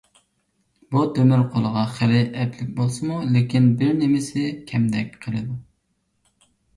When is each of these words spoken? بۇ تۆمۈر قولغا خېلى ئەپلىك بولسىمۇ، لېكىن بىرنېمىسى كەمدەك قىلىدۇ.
بۇ 0.93 1.01
تۆمۈر 1.17 1.41
قولغا 1.55 1.83
خېلى 1.97 2.21
ئەپلىك 2.43 2.71
بولسىمۇ، 2.79 3.17
لېكىن 3.35 3.67
بىرنېمىسى 3.81 4.47
كەمدەك 4.73 5.13
قىلىدۇ. 5.27 5.59